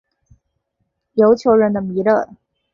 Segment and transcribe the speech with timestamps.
[1.13, 2.27] 琉球人的弥勒。